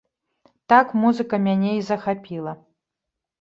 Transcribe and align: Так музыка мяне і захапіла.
Так 0.71 0.95
музыка 1.03 1.39
мяне 1.47 1.75
і 1.81 1.85
захапіла. 1.91 2.55